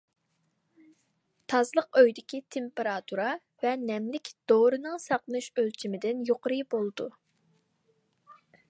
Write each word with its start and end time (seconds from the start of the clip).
تازىلىق 1.53 1.99
ئۆيىدىكى 2.01 2.39
تېمپېراتۇرا 2.55 3.27
ۋە 3.65 3.75
نەملىك 3.83 4.33
دورىنىڭ 4.53 4.99
ساقلىنىش 5.05 5.53
ئۆلچىمىدىن 5.59 6.27
يۇقىرى 6.33 6.61
بولىدۇ. 6.75 7.11